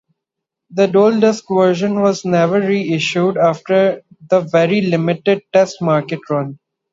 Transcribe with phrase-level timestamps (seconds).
[0.71, 6.57] The DualDisc version was never reissued after the very limited test market run.